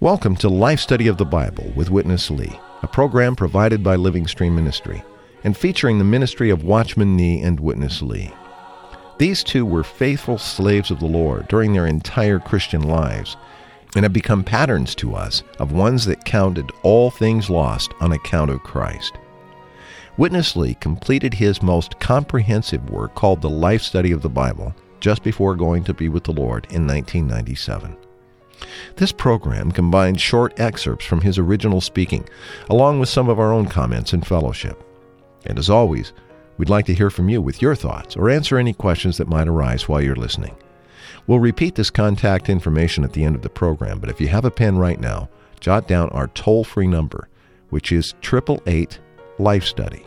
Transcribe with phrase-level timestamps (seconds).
[0.00, 4.26] Welcome to Life Study of the Bible with Witness Lee, a program provided by Living
[4.26, 5.02] Stream Ministry
[5.44, 8.32] and featuring the ministry of Watchman Nee and Witness Lee.
[9.18, 13.36] These two were faithful slaves of the Lord during their entire Christian lives
[13.96, 18.50] and have become patterns to us of ones that counted all things lost on account
[18.50, 19.14] of Christ.
[20.18, 25.22] Witness Lee completed his most comprehensive work called The Life Study of the Bible just
[25.22, 27.96] before going to be with the Lord in 1997.
[28.96, 32.26] This program combines short excerpts from his original speaking,
[32.70, 34.82] along with some of our own comments and fellowship.
[35.44, 36.12] And as always,
[36.56, 39.48] we'd like to hear from you with your thoughts or answer any questions that might
[39.48, 40.56] arise while you're listening.
[41.26, 44.44] We'll repeat this contact information at the end of the program, but if you have
[44.44, 45.28] a pen right now,
[45.60, 47.28] jot down our toll free number,
[47.70, 49.00] which is 888
[49.38, 50.04] Life Study,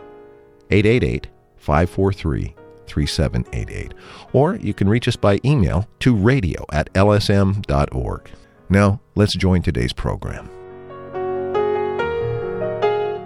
[0.71, 2.55] 888 543
[2.87, 3.93] 3788.
[4.33, 8.31] Or you can reach us by email to radio at lsm.org.
[8.69, 10.49] Now, let's join today's program.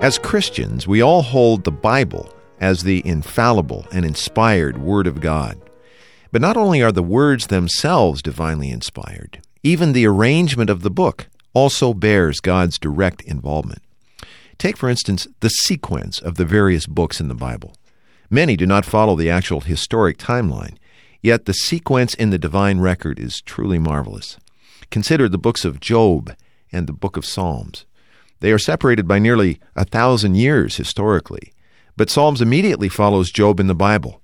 [0.02, 5.58] As Christians, we all hold the Bible as the infallible and inspired Word of God.
[6.34, 11.28] But not only are the words themselves divinely inspired, even the arrangement of the book
[11.54, 13.84] also bears God's direct involvement.
[14.58, 17.76] Take, for instance, the sequence of the various books in the Bible.
[18.32, 20.78] Many do not follow the actual historic timeline,
[21.22, 24.38] yet the sequence in the divine record is truly marvelous.
[24.90, 26.36] Consider the books of Job
[26.72, 27.86] and the book of Psalms.
[28.40, 31.54] They are separated by nearly a thousand years historically,
[31.96, 34.23] but Psalms immediately follows Job in the Bible.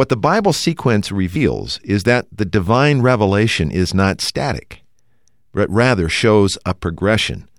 [0.00, 4.82] What the Bible sequence reveals is that the divine revelation is not static,
[5.52, 7.50] but rather shows a progression,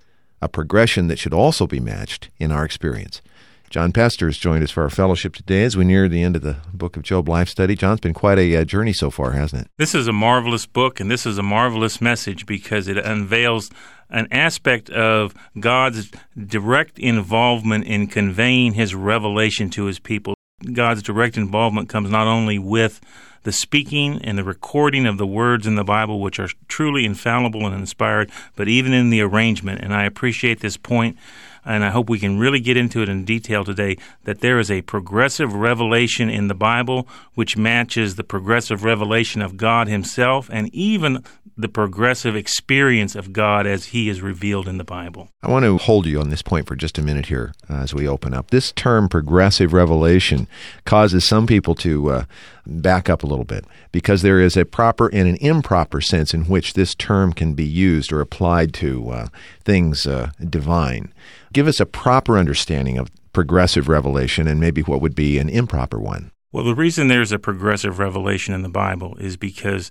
[0.41, 3.21] a progression that should also be matched in our experience.
[3.69, 6.41] John Pester has joined us for our fellowship today as we near the end of
[6.41, 7.75] the book of Job life study.
[7.75, 9.67] John's been quite a uh, journey so far, hasn't it?
[9.77, 13.69] This is a marvelous book, and this is a marvelous message because it unveils
[14.09, 20.33] an aspect of God's direct involvement in conveying his revelation to his people.
[20.73, 23.01] God's direct involvement comes not only with
[23.43, 27.65] the speaking and the recording of the words in the Bible, which are truly infallible
[27.65, 29.81] and inspired, but even in the arrangement.
[29.81, 31.17] And I appreciate this point,
[31.65, 34.71] and I hope we can really get into it in detail today that there is
[34.71, 40.73] a progressive revelation in the Bible which matches the progressive revelation of God Himself and
[40.73, 41.23] even
[41.57, 45.29] the progressive experience of God as He is revealed in the Bible.
[45.43, 47.93] I want to hold you on this point for just a minute here uh, as
[47.93, 48.49] we open up.
[48.49, 50.47] This term, progressive revelation,
[50.85, 52.23] causes some people to uh,
[52.65, 56.45] back up a little bit because there is a proper and an improper sense in
[56.45, 59.27] which this term can be used or applied to uh,
[59.63, 61.13] things uh, divine.
[61.53, 65.99] Give us a proper understanding of progressive revelation and maybe what would be an improper
[65.99, 66.31] one.
[66.51, 69.89] Well, the reason there's a progressive revelation in the Bible is because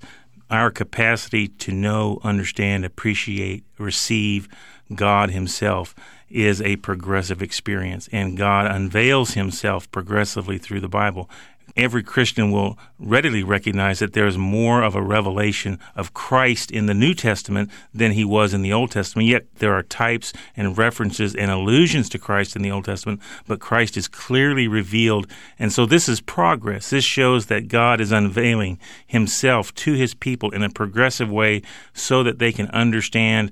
[0.50, 4.48] our capacity to know, understand, appreciate, receive
[4.94, 5.94] God Himself
[6.28, 11.30] is a progressive experience, and God unveils Himself progressively through the Bible
[11.76, 16.86] every Christian will readily recognize that there is more of a revelation of Christ in
[16.86, 19.28] the New Testament than he was in the Old Testament.
[19.28, 23.60] Yet there are types and references and allusions to Christ in the Old Testament, but
[23.60, 25.26] Christ is clearly revealed.
[25.58, 26.90] And so this is progress.
[26.90, 32.22] This shows that God is unveiling himself to his people in a progressive way so
[32.22, 33.50] that they can understand,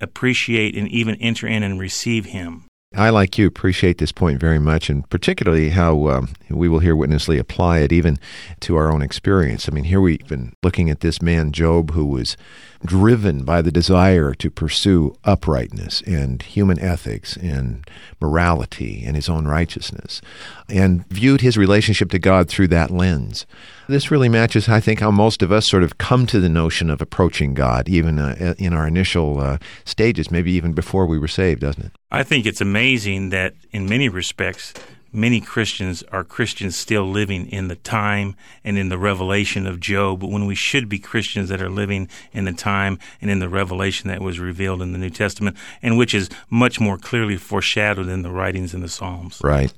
[0.00, 2.66] appreciate, and even enter in and receive him.
[2.96, 6.94] I, like you, appreciate this point very much, and particularly how um, we will hear
[6.94, 8.18] Witness Lee apply it even
[8.60, 9.68] to our own experience.
[9.68, 12.36] I mean, here we've been looking at this man, Job, who was
[12.84, 17.88] driven by the desire to pursue uprightness and human ethics and
[18.20, 20.20] morality and his own righteousness,
[20.68, 23.46] and viewed his relationship to God through that lens.
[23.88, 26.90] This really matches, I think, how most of us sort of come to the notion
[26.90, 31.28] of approaching God, even uh, in our initial uh, stages, maybe even before we were
[31.28, 31.92] saved, doesn't it?
[32.10, 34.72] I think it's amazing that, in many respects,
[35.14, 38.34] many Christians are Christians still living in the time
[38.64, 42.08] and in the revelation of Job, but when we should be Christians that are living
[42.32, 45.96] in the time and in the revelation that was revealed in the New Testament, and
[45.96, 49.40] which is much more clearly foreshadowed in the writings in the Psalms.
[49.42, 49.72] Right.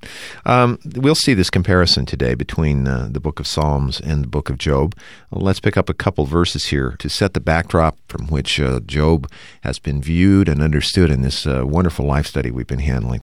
[0.45, 4.49] Um, we'll see this comparison today between uh, the book of Psalms and the book
[4.49, 4.95] of Job.
[5.31, 9.31] let's pick up a couple verses here to set the backdrop from which uh, Job
[9.63, 13.21] has been viewed and understood in this uh, wonderful life study we've been handling.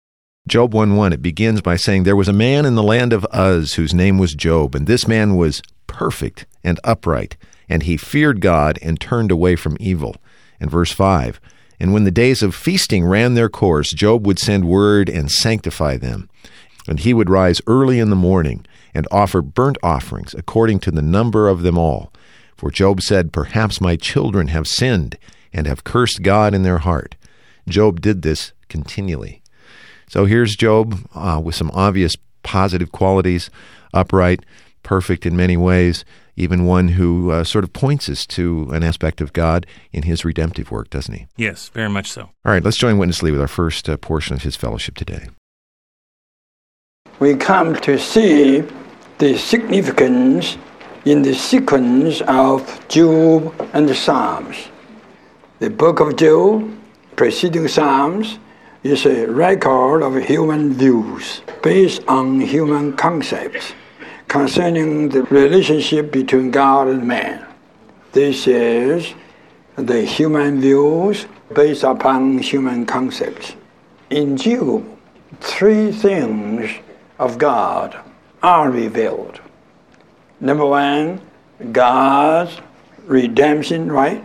[0.49, 3.27] Job 1 1, it begins by saying, There was a man in the land of
[3.33, 7.37] Uz whose name was Job, and this man was perfect and upright,
[7.69, 10.17] and he feared God and turned away from evil.
[10.59, 11.41] And verse 5,
[11.79, 15.99] And when the days of feasting ran their course, Job would send word and sanctify
[15.99, 16.31] them.
[16.89, 21.03] And he would rise early in the morning and offer burnt offerings according to the
[21.03, 22.15] number of them all.
[22.57, 25.19] For Job said, Perhaps my children have sinned
[25.53, 27.15] and have cursed God in their heart.
[27.69, 29.40] Job did this continually.
[30.11, 33.49] So here's Job uh, with some obvious positive qualities
[33.95, 34.45] upright,
[34.83, 36.05] perfect in many ways,
[36.35, 40.25] even one who uh, sort of points us to an aspect of God in his
[40.25, 41.27] redemptive work, doesn't he?
[41.37, 42.23] Yes, very much so.
[42.23, 45.29] All right, let's join Witness Lee with our first uh, portion of his fellowship today.
[47.21, 48.65] We come to see
[49.19, 50.59] the significance
[51.05, 54.57] in the sequence of Job and the Psalms.
[55.61, 56.69] The book of Job,
[57.15, 58.41] preceding Psalms,
[58.83, 63.75] is a record of human views based on human concepts
[64.27, 67.45] concerning the relationship between God and man.
[68.13, 69.15] This is
[69.77, 73.55] the human views based upon human concepts.
[74.09, 74.87] In Job,
[75.41, 76.71] three things
[77.19, 77.99] of God
[78.43, 79.41] are revealed.
[80.41, 81.21] Number one,
[81.73, 82.59] God's
[83.05, 84.25] redemption, right?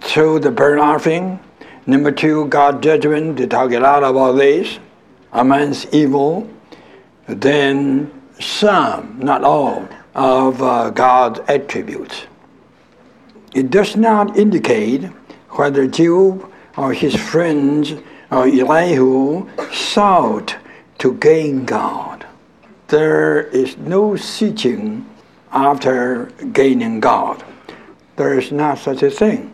[0.00, 1.40] Through the burnt offering.
[1.86, 3.36] Number two, God's judgment.
[3.36, 4.78] They talk a lot about this.
[5.32, 6.48] a man's evil.
[7.26, 8.10] Then
[8.40, 12.26] some, not all, of uh, God's attributes.
[13.54, 15.04] It does not indicate
[15.50, 17.92] whether Job or his friends
[18.30, 20.56] or Elihu sought
[20.98, 22.26] to gain God.
[22.88, 25.08] There is no seeking
[25.52, 27.44] after gaining God.
[28.16, 29.53] There is not such a thing.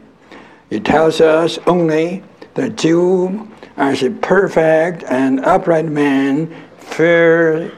[0.71, 2.23] It tells us only
[2.55, 7.73] that Job, as a perfect and upright man, feared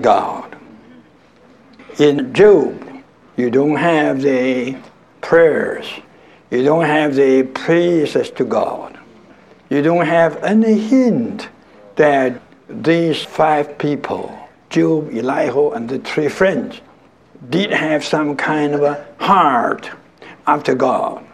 [0.00, 0.56] God.
[1.98, 3.02] In Job,
[3.36, 4.76] you don't have the
[5.20, 5.86] prayers,
[6.50, 8.98] you don't have the praises to God,
[9.68, 11.48] you don't have any hint
[11.96, 14.38] that these five people,
[14.70, 16.80] Job, Elihu, and the three friends,
[17.50, 19.90] did have some kind of a heart
[20.46, 21.24] after God,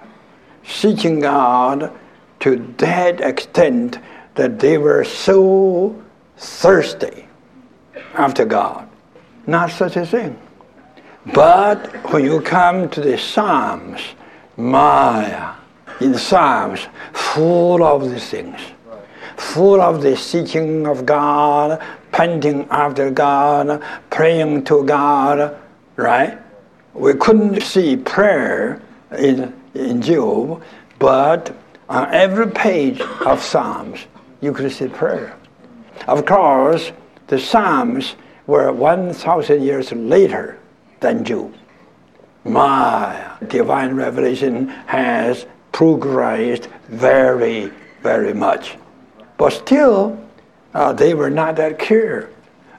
[0.67, 1.93] seeking God
[2.41, 3.99] to that extent
[4.35, 6.01] that they were so
[6.37, 7.27] thirsty
[8.15, 8.89] after God.
[9.47, 10.39] Not such a thing.
[11.33, 14.01] But when you come to the Psalms,
[14.57, 15.55] Maya,
[16.01, 18.61] in Psalms, full of these things,
[19.37, 21.83] full of the seeking of God,
[22.13, 25.57] panting after God, praying to God,
[25.97, 26.39] right?
[26.93, 28.83] We couldn't see prayer
[29.19, 30.63] in, in Job,
[30.99, 31.55] but
[31.89, 34.07] on every page of Psalms,
[34.71, 35.37] see prayer.
[36.07, 36.93] Of course,
[37.29, 38.15] the Psalms
[38.47, 40.59] were 1,000 years later
[41.01, 41.55] than Job.
[42.45, 47.71] My divine revelation has progressed very,
[48.03, 48.77] very much.
[49.39, 50.19] But still,
[50.75, 52.31] uh, they were not that clear.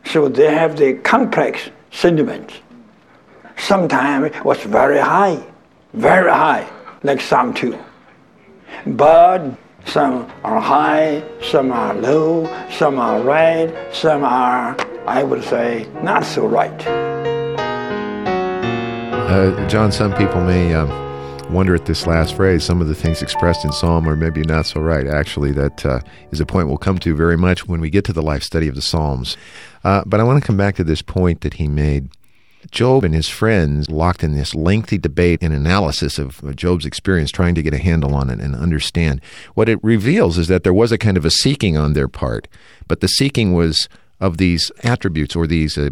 [0.06, 2.54] So they have the complex sentiments.
[3.58, 5.44] Sometimes it was very high,
[5.94, 6.70] very high,
[7.04, 7.78] like Psalm 2.
[8.88, 14.76] But some are high, some are low, some are right, some are,
[15.06, 16.86] I would say, not so right.
[19.28, 20.90] Uh, John, some people may um,
[21.54, 22.64] wonder at this last phrase.
[22.64, 25.08] Some of the things expressed in Psalm are maybe not so right.
[25.08, 26.00] Actually, that uh,
[26.32, 28.68] is a point we'll come to very much when we get to the life study
[28.68, 29.38] of the Psalms.
[29.84, 32.10] Uh, but I want to come back to this point that he made
[32.72, 37.55] Job and his friends locked in this lengthy debate and analysis of Job's experience, trying
[37.55, 39.22] to get a handle on it and understand.
[39.53, 42.48] What it reveals is that there was a kind of a seeking on their part,
[42.88, 43.88] but the seeking was
[44.19, 45.89] of these attributes or these uh,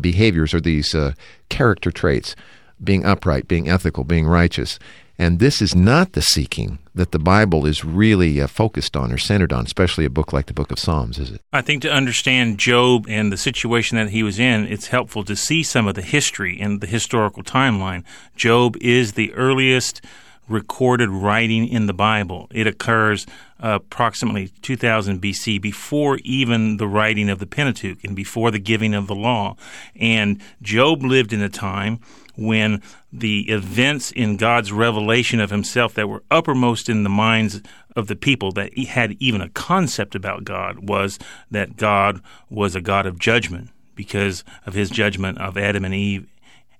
[0.00, 1.12] behaviors or these uh,
[1.48, 2.36] character traits
[2.82, 4.78] being upright, being ethical, being righteous.
[5.18, 9.18] And this is not the seeking that the Bible is really uh, focused on or
[9.18, 11.40] centered on, especially a book like the book of Psalms, is it?
[11.52, 15.36] I think to understand Job and the situation that he was in, it's helpful to
[15.36, 18.04] see some of the history and the historical timeline.
[18.36, 20.00] Job is the earliest
[20.48, 22.48] recorded writing in the Bible.
[22.50, 23.26] It occurs
[23.62, 28.94] uh, approximately 2000 BC, before even the writing of the Pentateuch and before the giving
[28.94, 29.56] of the law.
[29.96, 32.00] And Job lived in a time
[32.36, 37.62] when the events in God's revelation of himself that were uppermost in the minds
[37.96, 41.18] of the people that had even a concept about God was
[41.50, 46.26] that God was a God of judgment because of his judgment of Adam and Eve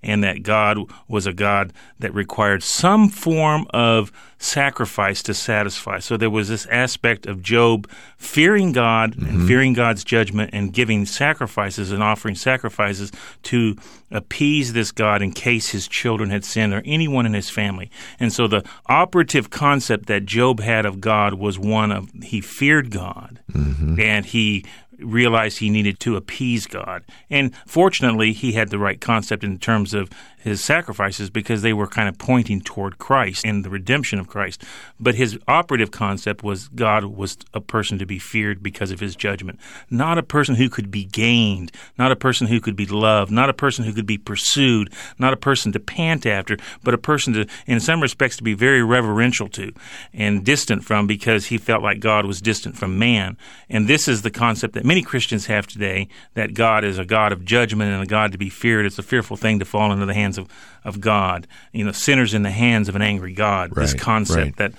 [0.05, 5.99] and that God was a God that required some form of sacrifice to satisfy.
[5.99, 9.25] So there was this aspect of Job fearing God mm-hmm.
[9.25, 13.11] and fearing God's judgment and giving sacrifices and offering sacrifices
[13.43, 13.75] to
[14.11, 17.89] appease this God in case his children had sinned or anyone in his family.
[18.19, 22.91] And so the operative concept that Job had of God was one of he feared
[22.91, 23.99] God mm-hmm.
[23.99, 24.65] and he
[25.05, 27.03] realized he needed to appease God.
[27.29, 30.09] And fortunately, he had the right concept in terms of
[30.45, 34.63] his sacrifices because they were kind of pointing toward Christ and the redemption of Christ.
[34.99, 39.15] But his operative concept was God was a person to be feared because of his
[39.15, 39.59] judgment,
[39.89, 43.49] not a person who could be gained, not a person who could be loved, not
[43.49, 47.33] a person who could be pursued, not a person to pant after, but a person
[47.33, 49.73] to, in some respects, to be very reverential to
[50.13, 53.35] and distant from because he felt like God was distant from man.
[53.67, 57.31] And this is the concept that many Christians have today that God is a God
[57.31, 58.85] of judgment and a God to be feared.
[58.85, 60.49] It's a fearful thing to fall into the hands hands
[60.83, 61.47] of, of God.
[61.71, 63.75] You know, sinners in the hands of an angry God.
[63.75, 64.55] Right, this concept right.
[64.57, 64.73] that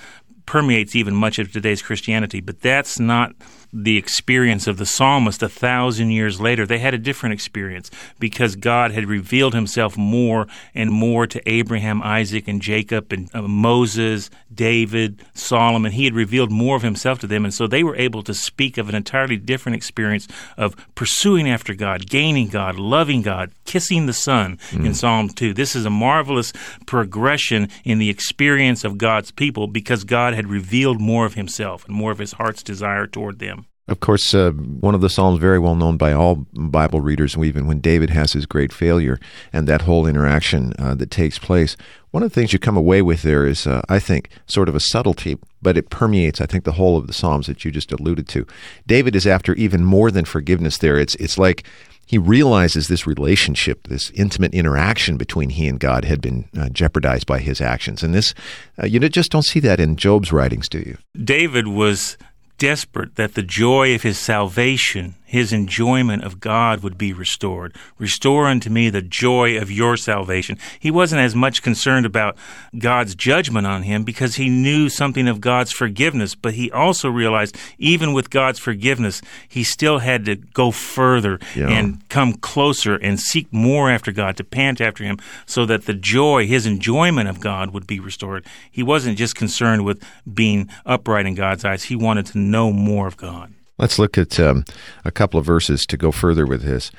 [0.46, 2.40] permeates even much of today's Christianity.
[2.40, 3.34] But that's not
[3.72, 6.66] the experience of the psalmist a thousand years later.
[6.66, 12.02] They had a different experience because God had revealed himself more and more to Abraham,
[12.02, 15.92] Isaac, and Jacob, and uh, Moses, David, Solomon.
[15.92, 17.44] He had revealed more of himself to them.
[17.44, 21.74] And so they were able to speak of an entirely different experience of pursuing after
[21.74, 24.86] God, gaining God, loving God, kissing the Son mm.
[24.86, 25.52] in Psalm 2.
[25.52, 26.52] This is a marvelous
[26.86, 31.94] progression in the experience of God's people because God had revealed more of himself and
[31.94, 33.65] more of his heart's desire toward them.
[33.88, 37.68] Of course, uh, one of the Psalms very well known by all Bible readers, even
[37.68, 39.20] when David has his great failure
[39.52, 41.76] and that whole interaction uh, that takes place.
[42.10, 44.74] One of the things you come away with there is, uh, I think, sort of
[44.74, 47.92] a subtlety, but it permeates, I think, the whole of the Psalms that you just
[47.92, 48.44] alluded to.
[48.88, 50.98] David is after even more than forgiveness there.
[50.98, 51.64] It's, it's like
[52.06, 57.26] he realizes this relationship, this intimate interaction between he and God had been uh, jeopardized
[57.26, 58.02] by his actions.
[58.02, 58.34] And this,
[58.82, 60.98] uh, you just don't see that in Job's writings, do you?
[61.22, 62.16] David was
[62.58, 67.74] desperate that the joy of his salvation his enjoyment of God would be restored.
[67.98, 70.56] Restore unto me the joy of your salvation.
[70.78, 72.36] He wasn't as much concerned about
[72.78, 77.56] God's judgment on him because he knew something of God's forgiveness, but he also realized
[77.78, 81.68] even with God's forgiveness, he still had to go further yeah.
[81.68, 85.94] and come closer and seek more after God, to pant after him, so that the
[85.94, 88.46] joy, his enjoyment of God would be restored.
[88.70, 90.02] He wasn't just concerned with
[90.32, 93.52] being upright in God's eyes, he wanted to know more of God.
[93.78, 94.64] Let's look at um,
[95.04, 96.90] a couple of verses to go further with this.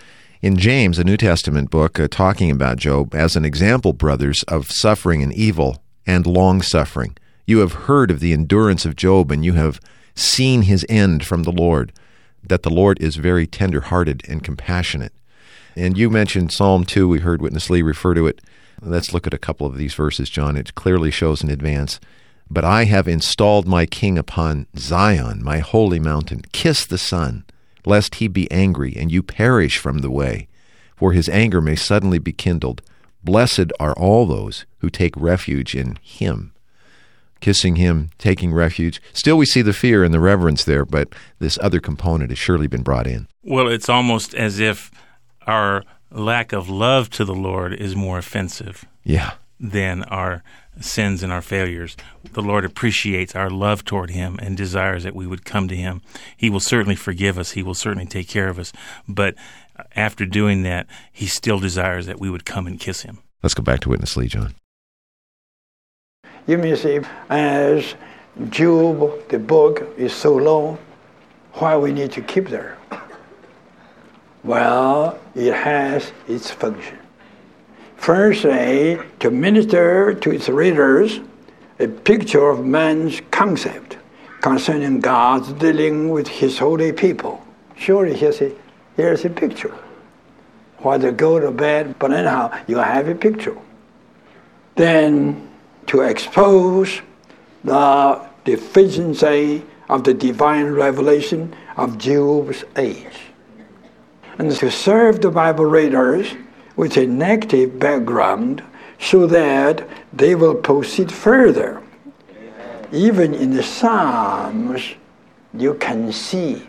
[0.43, 4.69] In James, a New Testament book, uh, talking about Job as an example, brothers, of
[4.69, 7.17] suffering and evil and long suffering.
[7.48, 9.79] You have heard of the endurance of Job, and you have
[10.13, 11.91] seen his end from the Lord,
[12.43, 15.13] that the Lord is very tender hearted and compassionate.
[15.75, 17.07] And you mentioned Psalm 2.
[17.07, 18.39] We heard Witness Lee refer to it.
[18.81, 20.55] Let's look at a couple of these verses, John.
[20.55, 22.00] It clearly shows in advance.
[22.50, 26.44] But I have installed my king upon Zion, my holy mountain.
[26.51, 27.46] Kiss the Son,
[27.86, 30.48] lest he be angry, and you perish from the way,
[30.96, 32.82] for his anger may suddenly be kindled.
[33.24, 36.54] Blessed are all those who take refuge in him.
[37.39, 39.01] Kissing him, taking refuge.
[39.13, 42.68] Still, we see the fear and the reverence there, but this other component has surely
[42.68, 43.27] been brought in.
[43.44, 44.89] Well, it's almost as if
[45.46, 48.86] our lack of love to the Lord is more offensive.
[49.04, 49.34] Yeah.
[49.60, 50.44] Than our
[50.80, 51.98] sins and our failures.
[52.32, 56.04] The Lord appreciates our love toward Him and desires that we would come to Him.
[56.36, 58.72] He will certainly forgive us, He will certainly take care of us.
[59.08, 59.34] But
[59.96, 63.20] after doing that, He still desires that we would come and kiss Him.
[63.42, 64.54] Let's go back to Witness Lee, John.
[66.46, 67.96] You may say, as
[68.50, 70.78] Job, the book is so long,
[71.54, 72.78] why we need to keep there?
[74.44, 77.00] Well, it has its function.
[77.98, 81.20] Firstly, to minister to its readers
[81.80, 83.98] a picture of man's concept
[84.42, 87.44] concerning God's dealing with his holy people.
[87.75, 88.51] Surely here's a,
[88.96, 89.75] here's a picture.
[90.80, 93.58] Whether go to bed, but anyhow, you have a picture.
[94.75, 95.50] Then
[95.88, 97.01] to expose
[97.63, 103.20] the deficiency of the divine revelation of Job's age.
[104.38, 106.34] And to serve the Bible readers
[106.77, 108.63] with a negative background
[109.00, 111.81] so that they will proceed further.
[112.91, 114.81] Even in the Psalms,
[115.53, 116.65] you can see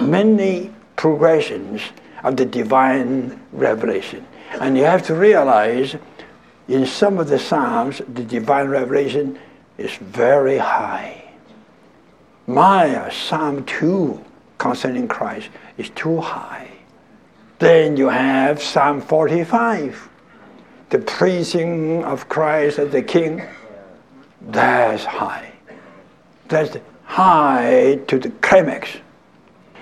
[0.00, 1.82] many progressions
[2.22, 4.24] of the divine revelation.
[4.60, 5.96] And you have to realize
[6.68, 9.38] in some of the Psalms, the divine revelation
[9.78, 11.24] is very high.
[12.46, 14.24] My Psalm 2
[14.58, 15.48] concerning Christ
[15.78, 16.75] is too high.
[17.58, 20.10] Then you have Psalm 45.
[20.90, 23.42] the praising of Christ as the King,
[24.40, 25.52] that's high.
[26.48, 28.90] That's high to the climax.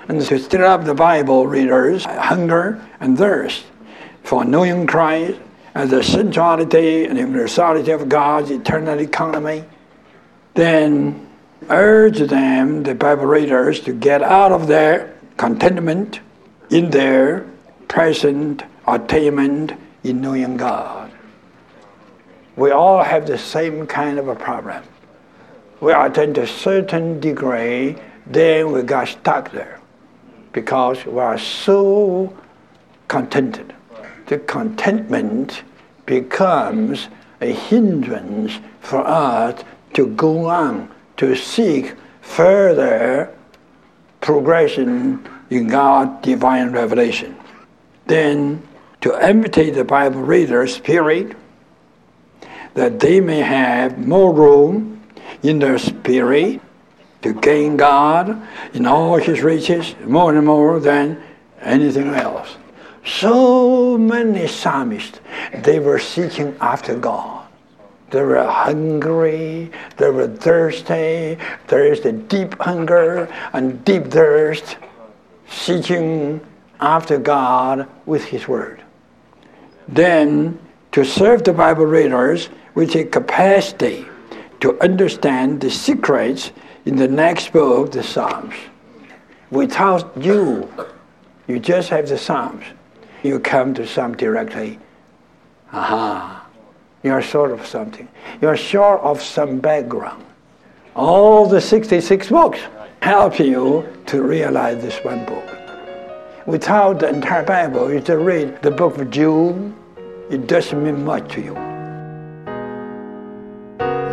[0.08, 3.64] And to stir up the Bible readers' hunger and thirst
[4.22, 5.38] for knowing Christ
[5.74, 9.64] as the centrality and universality of God's eternal economy,
[10.54, 11.28] then
[11.68, 16.20] urge them, the Bible readers, to get out of their contentment
[16.70, 17.44] in their
[17.88, 19.72] present attainment
[20.02, 21.10] in knowing God.
[22.56, 24.82] We all have the same kind of a problem.
[25.80, 29.80] We attain to a certain degree, then we got stuck there
[30.52, 32.34] because we are so
[33.08, 33.74] contented.
[34.26, 35.62] The contentment
[36.06, 37.08] becomes
[37.40, 39.62] a hindrance for us
[39.94, 43.34] to go on to seek further
[44.20, 47.36] progression in God's divine revelation.
[48.06, 48.62] Then
[49.00, 51.36] to empty the Bible reader's spirit
[52.74, 55.02] that they may have more room
[55.42, 56.60] in their spirit
[57.22, 61.22] to gain God in all His riches more and more than
[61.62, 62.56] anything else.
[63.04, 65.20] So many psalmists,
[65.54, 67.46] they were seeking after God.
[68.10, 74.76] They were hungry, they were thirsty, there is a deep hunger and deep thirst,
[75.48, 76.40] seeking
[76.84, 78.82] after God with His Word.
[79.88, 80.58] Then,
[80.92, 84.06] to serve the Bible readers with a capacity
[84.60, 86.52] to understand the secrets
[86.84, 88.54] in the next book, the Psalms.
[89.50, 90.68] Without you,
[91.48, 92.64] you just have the Psalms.
[93.22, 94.78] You come to Psalm directly.
[95.72, 96.46] Aha.
[97.02, 98.08] You're short of something.
[98.40, 100.24] You're short of some background.
[100.94, 102.60] All the 66 books
[103.00, 105.63] help you to realize this one book.
[106.46, 109.74] Without the entire Bible, you just read the book of Jude,
[110.30, 111.54] it doesn't mean much to you.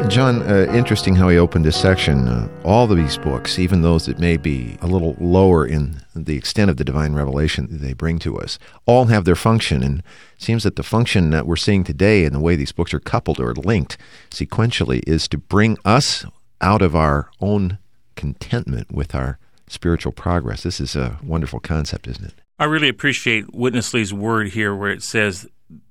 [0.08, 2.30] John, uh, interesting how he opened this section.
[2.30, 6.38] Uh, all of these books, even those that may be a little lower in the
[6.38, 9.84] extent of the divine revelation that they bring to us, all have their function.
[9.84, 10.06] And it
[10.38, 13.42] seems that the function that we're seeing today and the way these books are coupled
[13.42, 13.98] or linked
[14.30, 16.26] sequentially is to bring us
[16.62, 17.78] out of our own
[18.16, 19.38] contentment with our
[19.72, 20.63] spiritual progress.
[20.63, 22.34] This is a wonderful concept, isn't it?
[22.60, 25.48] I really appreciate Witness Lee's word here where it says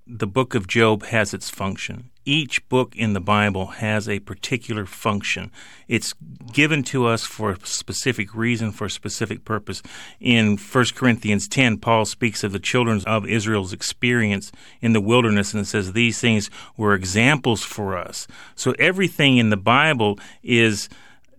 [0.06, 2.10] the book of Job has its function.
[2.24, 5.50] Each book in the Bible has a particular function.
[5.88, 6.12] It's
[6.52, 9.82] given to us for a specific reason, for a specific purpose.
[10.20, 15.54] In 1 Corinthians 10, Paul speaks of the children of Israel's experience in the wilderness
[15.54, 18.26] and says these things were examples for us.
[18.54, 20.88] So everything in the Bible is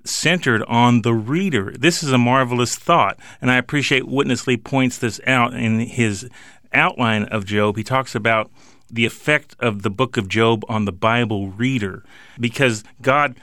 [0.03, 1.73] centered on the reader.
[1.77, 6.29] This is a marvelous thought, and I appreciate Witness Lee points this out in his
[6.73, 7.77] outline of Job.
[7.77, 8.49] He talks about
[8.89, 12.03] the effect of the book of Job on the Bible reader
[12.39, 13.39] because God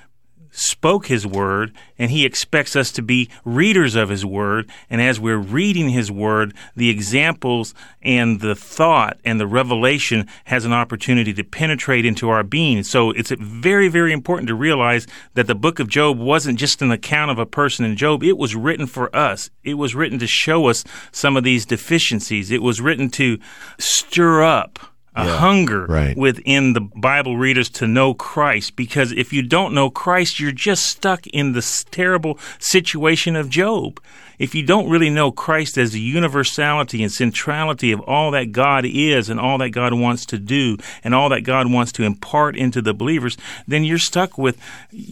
[0.51, 4.71] spoke his word and he expects us to be readers of his word.
[4.91, 10.65] And as we're reading his word the examples and the thought and the revelation has
[10.65, 12.83] an opportunity to penetrate into our being.
[12.83, 16.91] So it's very very important to realize that the book of job wasn't just an
[16.91, 18.23] account of a person in job.
[18.23, 19.51] It was written for us.
[19.65, 22.51] It was written to show us some of these deficiencies.
[22.51, 23.39] It was written to
[23.79, 24.79] stir up
[25.19, 26.17] a Yeah, hunger right.
[26.17, 30.85] within the Bible readers to know Christ because if you don't know Christ, you're just
[30.85, 34.01] stuck in this terrible situation of Job.
[34.39, 38.85] If you don't really know Christ as the universality and centrality of all that God
[38.87, 42.57] is and all that God wants to do and all that God wants to impart
[42.57, 44.57] into the believers, then you're stuck with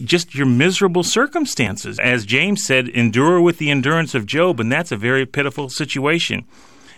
[0.05, 1.99] just your miserable circumstances.
[1.99, 6.45] As James said, endure with the endurance of Job, and that's a very pitiful situation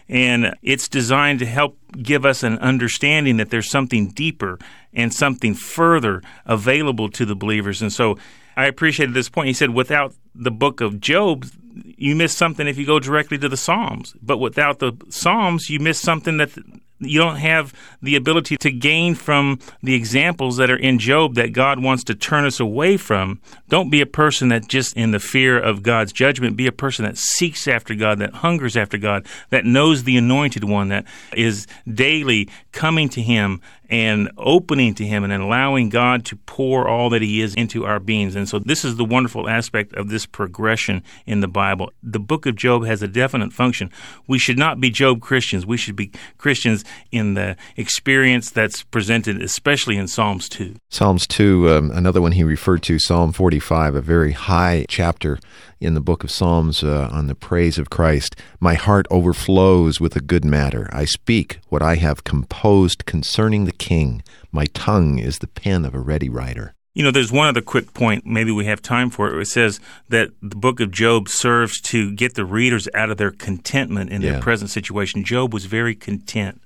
[0.09, 4.57] and it's designed to help give us an understanding that there's something deeper
[4.91, 7.81] and something further available to the believers.
[7.81, 8.17] And so
[8.57, 9.47] I appreciated this point.
[9.47, 13.47] He said, without the book of Job, you miss something if you go directly to
[13.47, 14.15] the Psalms.
[14.21, 16.57] But without the Psalms, you miss something that
[16.99, 21.53] you don't have the ability to gain from the examples that are in Job that
[21.53, 23.39] God wants to turn us away from.
[23.69, 27.05] Don't be a person that just in the fear of God's judgment, be a person
[27.05, 31.67] that seeks after God, that hungers after God, that knows the anointed one, that is
[31.91, 37.21] daily coming to Him and opening to Him and allowing God to pour all that
[37.21, 38.35] He is into our beings.
[38.35, 41.91] And so this is the wonderful aspect of this progression in the Bible.
[42.03, 43.89] The book of Job has a definite function.
[44.27, 45.65] We should not be Job Christians.
[45.65, 50.75] We should be Christians in the experience that's presented, especially in Psalms 2.
[50.89, 55.39] Psalms 2, um, another one he referred to, Psalm 45, a very high chapter
[55.79, 58.35] in the book of Psalms uh, on the praise of Christ.
[58.59, 60.89] My heart overflows with a good matter.
[60.91, 64.21] I speak what I have composed concerning the King.
[64.51, 66.73] My tongue is the pen of a ready writer.
[66.93, 69.41] You know, there's one other quick point, maybe we have time for it.
[69.41, 73.31] It says that the book of Job serves to get the readers out of their
[73.31, 74.33] contentment in Yeah.
[74.33, 75.23] their present situation.
[75.23, 76.61] Job was very content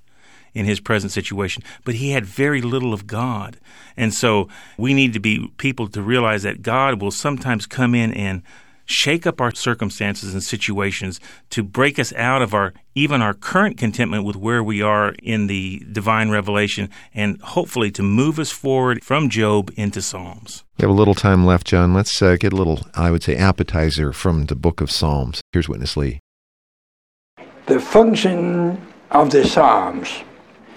[0.54, 3.58] in his present situation, but he had very little of God.
[3.96, 4.48] And so
[4.78, 8.42] we need to be people to realize that God will sometimes come in and
[8.84, 11.20] shake up our circumstances and situations
[11.50, 15.46] to break us out of our even our current contentment with where we are in
[15.46, 20.64] the divine revelation and hopefully to move us forward from Job into Psalms.
[20.78, 21.94] We have a little time left, John.
[21.94, 25.40] Let's uh, get a little, I would say, appetizer from the book of Psalms.
[25.52, 26.20] Here's Witness Lee.
[27.66, 30.22] The function of the Psalms.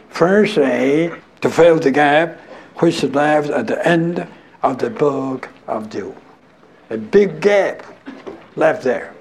[0.09, 2.39] Firstly, to fill the gap
[2.77, 4.27] which is left at the end
[4.63, 6.15] of the book of Job.
[6.89, 7.83] A big gap
[8.57, 9.13] left there.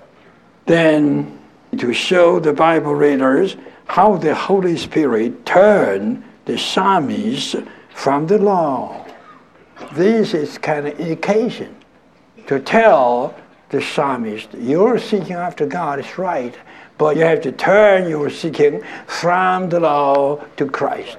[0.66, 1.38] Then
[1.78, 7.56] to show the Bible readers how the Holy Spirit turned the psalmist
[7.94, 9.04] from the law.
[9.92, 11.76] This is kind of indication
[12.46, 13.34] to tell
[13.70, 16.54] the psalmist, your seeking after God is right,
[16.98, 21.18] but you have to turn your seeking from the law to Christ.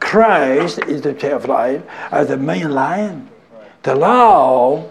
[0.00, 3.28] Christ is the tree of life as the main line.
[3.84, 4.90] The law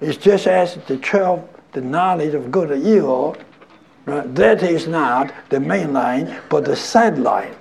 [0.00, 3.36] is just as the tree of the knowledge of good and evil.
[4.06, 4.34] Right?
[4.34, 7.54] That is not the main line, but the sideline.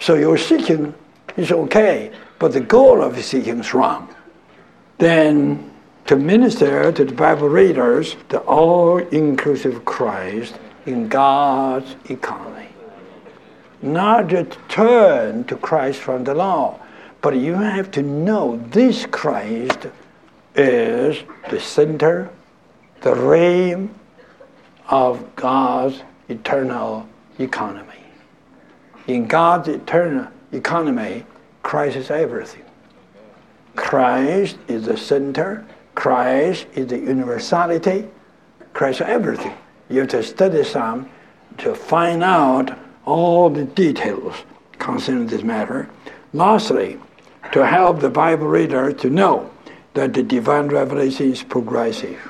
[0.00, 0.94] So your seeking
[1.36, 4.14] is okay, but the goal of seeking is wrong.
[4.98, 5.70] Then
[6.06, 12.68] to minister to the Bible readers the all inclusive Christ in God's economy.
[13.82, 16.78] Not just turn to Christ from the law,
[17.20, 19.88] but you have to know this Christ
[20.56, 22.30] is the center,
[23.02, 23.94] the realm
[24.88, 27.92] of God's eternal economy.
[29.06, 31.24] In God's eternal economy,
[31.62, 32.64] Christ is everything.
[33.76, 38.08] Christ is the center, Christ is the universality,
[38.72, 39.54] Christ is everything.
[39.88, 41.08] You have to study some
[41.58, 44.34] to find out all the details
[44.78, 45.88] concerning this matter.
[46.32, 46.98] Lastly,
[47.52, 49.50] to help the Bible reader to know
[49.96, 52.20] that the divine revelation is progressive,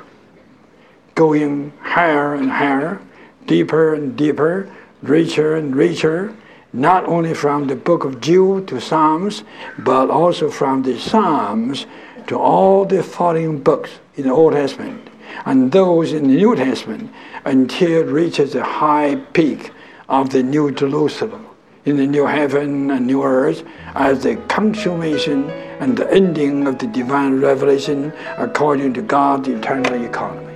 [1.15, 3.01] going higher and higher,
[3.47, 4.71] deeper and deeper,
[5.03, 6.35] richer and richer,
[6.73, 9.43] not only from the book of Job to Psalms,
[9.79, 11.87] but also from the Psalms
[12.29, 15.11] to all the following books in the Old Testament
[15.45, 17.13] and those in the New Testament
[17.45, 19.73] until it reaches the high peak
[20.09, 21.46] of the New Jerusalem
[21.87, 25.49] in the new heaven and new earth as the consummation
[25.81, 30.53] and the ending of the divine revelation according to God's eternal economy.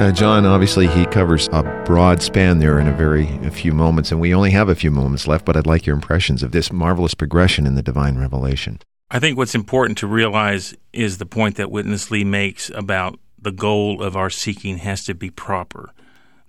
[0.00, 4.10] Uh, John, obviously, he covers a broad span there in a very a few moments,
[4.10, 6.72] and we only have a few moments left, but I'd like your impressions of this
[6.72, 8.78] marvelous progression in the divine revelation.
[9.10, 13.52] I think what's important to realize is the point that Witness Lee makes about the
[13.52, 15.92] goal of our seeking has to be proper.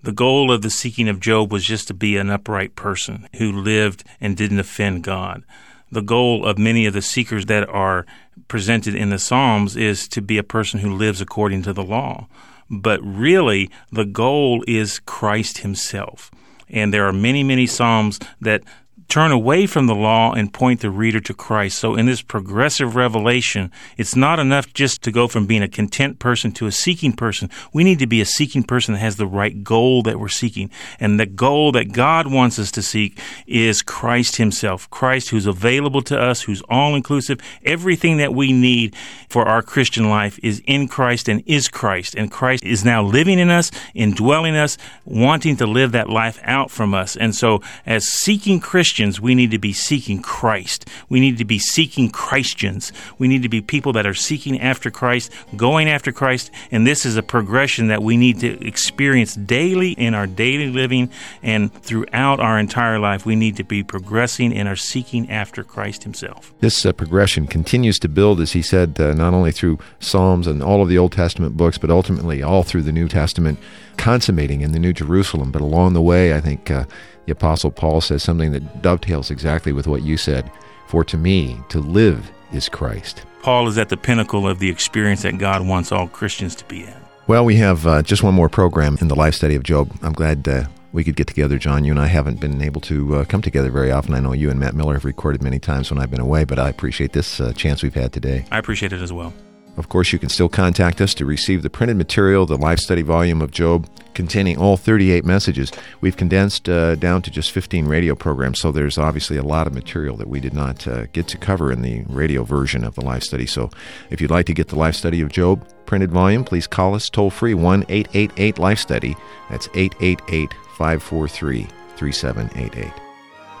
[0.02, 3.52] The goal of the seeking of Job was just to be an upright person who
[3.52, 5.44] lived and didn't offend God.
[5.92, 8.04] The goal of many of the seekers that are
[8.48, 12.26] presented in the Psalms is to be a person who lives according to the law.
[12.68, 16.32] But really, the goal is Christ Himself.
[16.68, 18.62] And there are many, many Psalms that
[19.08, 21.78] turn away from the law and point the reader to Christ.
[21.78, 26.18] So in this progressive revelation, it's not enough just to go from being a content
[26.18, 27.50] person to a seeking person.
[27.72, 30.70] We need to be a seeking person that has the right goal that we're seeking.
[31.00, 34.88] And the goal that God wants us to seek is Christ Himself.
[34.90, 37.40] Christ who's available to us, who's all inclusive.
[37.64, 38.94] Everything that we need
[39.28, 42.14] for our Christian life is in Christ and is Christ.
[42.14, 46.70] And Christ is now living in us, indwelling us, wanting to live that life out
[46.70, 47.16] from us.
[47.16, 50.88] And so as seeking Christians, we need to be seeking Christ.
[51.08, 52.92] We need to be seeking Christians.
[53.18, 56.50] We need to be people that are seeking after Christ, going after Christ.
[56.70, 61.10] And this is a progression that we need to experience daily in our daily living
[61.42, 63.24] and throughout our entire life.
[63.24, 66.52] We need to be progressing in our seeking after Christ Himself.
[66.60, 70.62] This uh, progression continues to build, as he said, uh, not only through Psalms and
[70.62, 73.58] all of the Old Testament books, but ultimately all through the New Testament,
[73.96, 75.50] consummating in the New Jerusalem.
[75.50, 76.84] But along the way, I think uh,
[77.26, 80.50] the Apostle Paul says something that dovetails exactly with what you said.
[80.88, 83.24] For to me, to live is Christ.
[83.42, 86.84] Paul is at the pinnacle of the experience that God wants all Christians to be
[86.84, 86.94] in.
[87.26, 89.90] Well, we have uh, just one more program in the life study of Job.
[90.02, 91.84] I'm glad uh, we could get together, John.
[91.84, 94.14] You and I haven't been able to uh, come together very often.
[94.14, 96.58] I know you and Matt Miller have recorded many times when I've been away, but
[96.58, 98.44] I appreciate this uh, chance we've had today.
[98.50, 99.32] I appreciate it as well.
[99.76, 103.00] Of course, you can still contact us to receive the printed material, the life study
[103.02, 105.72] volume of Job, containing all 38 messages.
[106.02, 109.72] We've condensed uh, down to just 15 radio programs, so there's obviously a lot of
[109.72, 113.00] material that we did not uh, get to cover in the radio version of the
[113.00, 113.46] life study.
[113.46, 113.70] So
[114.10, 117.08] if you'd like to get the life study of Job printed volume, please call us
[117.08, 119.16] toll free 1 888 Life Study.
[119.50, 122.92] That's 888 543 3788.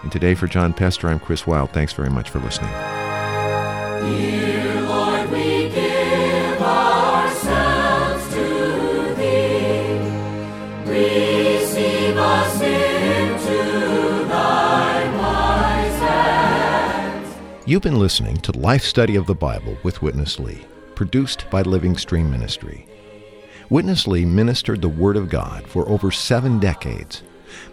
[0.02, 1.70] And today, for John Pester, I'm Chris Wild.
[1.70, 2.70] Thanks very much for listening.
[4.02, 4.51] Dear
[17.72, 20.60] You've been listening to Life Study of the Bible with Witness Lee,
[20.94, 22.86] produced by Living Stream Ministry.
[23.70, 27.22] Witness Lee ministered the Word of God for over seven decades.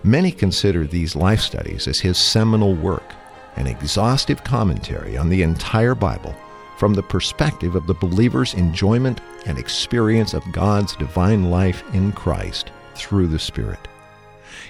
[0.01, 3.13] Many consider these life studies as his seminal work,
[3.57, 6.33] an exhaustive commentary on the entire Bible
[6.77, 12.71] from the perspective of the believer's enjoyment and experience of God's divine life in Christ
[12.95, 13.85] through the Spirit.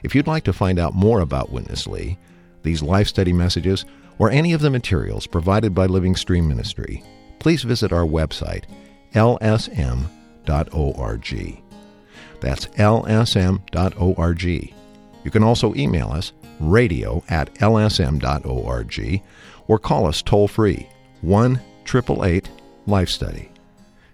[0.01, 2.17] If you'd like to find out more about Witness Lee,
[2.63, 3.85] these life study messages,
[4.19, 7.03] or any of the materials provided by Living Stream Ministry,
[7.39, 8.65] please visit our website,
[9.13, 9.73] lsm.org.
[12.41, 14.43] That's lsm.org.
[15.23, 19.21] You can also email us, radio at lsm.org,
[19.67, 20.87] or call us toll free,
[21.21, 22.49] 1 888
[22.85, 23.51] Life Study.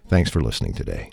[0.08, 1.04] Thanks for listening today.